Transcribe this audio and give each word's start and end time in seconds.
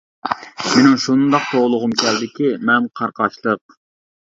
مىنىڭ 0.69 0.95
شۇنداق 1.03 1.47
توۋلىغۇم 1.53 1.95
كەلدىكى 2.03 2.53
مەن 2.67 2.93
قاراقاشلىق! 2.99 3.83